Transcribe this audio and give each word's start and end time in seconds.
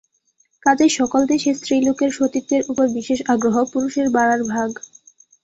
কাজেই 0.63 0.91
সকল 0.99 1.21
দেশে 1.31 1.49
স্ত্রীলোকের 1.53 2.11
সতীত্বের 2.11 2.61
উপর 2.67 2.85
বিশেষ 2.97 3.19
আগ্রহ, 3.33 3.55
পুরুষের 3.71 4.07
বাড়ার 4.15 4.41
ভাগ। 4.51 4.69